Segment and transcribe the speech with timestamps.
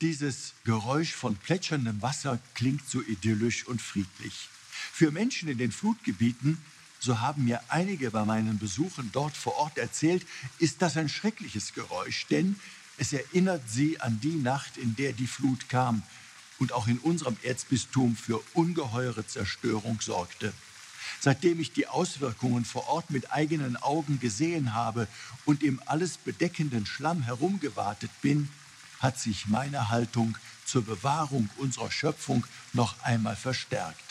[0.00, 4.48] Dieses Geräusch von plätscherndem Wasser klingt so idyllisch und friedlich.
[4.70, 6.62] Für Menschen in den Flutgebieten,
[7.00, 10.24] so haben mir einige bei meinen Besuchen dort vor Ort erzählt,
[10.60, 12.54] ist das ein schreckliches Geräusch, denn
[12.96, 16.04] es erinnert sie an die Nacht, in der die Flut kam
[16.60, 20.52] und auch in unserem Erzbistum für ungeheure Zerstörung sorgte.
[21.18, 25.08] Seitdem ich die Auswirkungen vor Ort mit eigenen Augen gesehen habe
[25.44, 28.48] und im alles bedeckenden Schlamm herumgewartet bin,
[29.00, 34.02] hat sich meine Haltung zur Bewahrung unserer Schöpfung noch einmal verstärkt.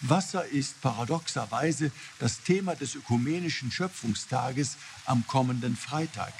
[0.00, 6.32] Wasser ist paradoxerweise das Thema des ökumenischen Schöpfungstages am kommenden Freitag.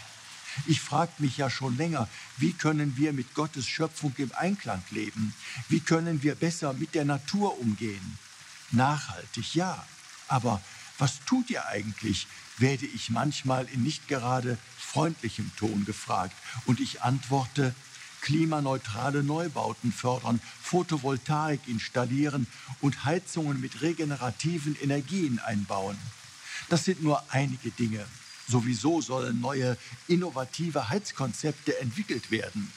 [0.67, 5.35] Ich frage mich ja schon länger, wie können wir mit Gottes Schöpfung im Einklang leben?
[5.69, 8.19] Wie können wir besser mit der Natur umgehen?
[8.71, 9.85] Nachhaltig, ja.
[10.29, 10.61] Aber
[10.99, 12.27] was tut ihr eigentlich?
[12.59, 14.59] werde ich manchmal in nicht gerade
[14.95, 16.37] freundlichem Ton gefragt.
[16.67, 17.75] Und ich antworte,
[18.21, 22.47] klimaneutrale Neubauten fördern, Photovoltaik installieren
[22.81, 25.99] und Heizungen mit regenerativen Energien einbauen.
[26.69, 28.07] Das sind nur einige Dinge.
[28.49, 32.73] Sowieso sollen neue innovative Heizkonzepte entwickelt werden.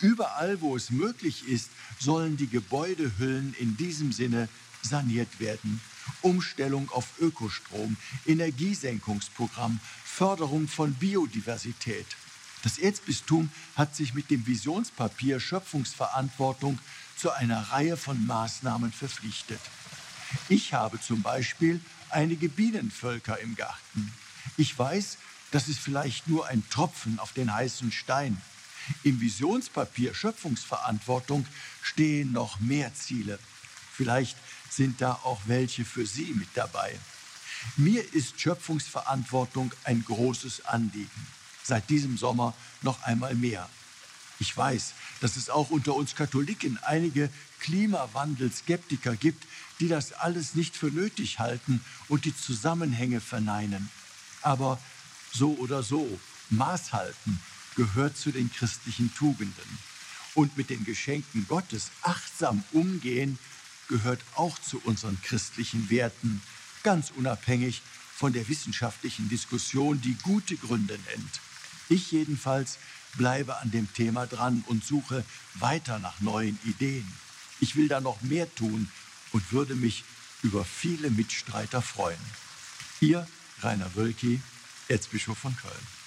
[0.00, 4.48] Überall, wo es möglich ist, sollen die Gebäudehüllen in diesem Sinne
[4.82, 5.80] saniert werden.
[6.22, 12.06] Umstellung auf Ökostrom, Energiesenkungsprogramm, Förderung von Biodiversität.
[12.62, 16.78] Das Erzbistum hat sich mit dem Visionspapier Schöpfungsverantwortung
[17.16, 19.60] zu einer Reihe von Maßnahmen verpflichtet.
[20.48, 24.12] Ich habe zum Beispiel einige Bienenvölker im Garten.
[24.56, 25.18] Ich weiß,
[25.50, 28.40] das ist vielleicht nur ein Tropfen auf den heißen Stein.
[29.02, 31.46] Im Visionspapier Schöpfungsverantwortung
[31.82, 33.38] stehen noch mehr Ziele.
[33.92, 34.36] Vielleicht
[34.76, 36.98] sind da auch welche für Sie mit dabei.
[37.76, 41.26] Mir ist Schöpfungsverantwortung ein großes Anliegen.
[41.62, 43.68] Seit diesem Sommer noch einmal mehr.
[44.38, 49.46] Ich weiß, dass es auch unter uns Katholiken einige Klimawandelskeptiker gibt,
[49.80, 53.88] die das alles nicht für nötig halten und die Zusammenhänge verneinen.
[54.42, 54.78] Aber
[55.32, 57.40] so oder so, Maß halten
[57.76, 59.78] gehört zu den christlichen Tugenden.
[60.34, 63.38] Und mit den Geschenken Gottes achtsam umgehen
[63.88, 66.42] gehört auch zu unseren christlichen Werten,
[66.82, 67.82] ganz unabhängig
[68.14, 71.40] von der wissenschaftlichen Diskussion, die gute Gründe nennt.
[71.88, 72.78] Ich jedenfalls
[73.16, 75.24] bleibe an dem Thema dran und suche
[75.54, 77.06] weiter nach neuen Ideen.
[77.60, 78.88] Ich will da noch mehr tun
[79.32, 80.04] und würde mich
[80.42, 82.18] über viele Mitstreiter freuen.
[83.00, 83.26] Ihr
[83.60, 84.40] Rainer Wölki,
[84.88, 86.03] Erzbischof von Köln.